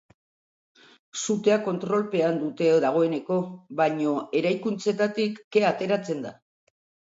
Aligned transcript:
Sutea 1.23 1.57
kontrolpean 1.67 2.39
dute 2.45 2.71
dagoeneko, 2.87 3.39
baina 3.83 4.17
eraikuntzetatik 4.43 5.41
kea 5.59 5.71
ateratzen 5.77 6.27
da. 6.29 6.37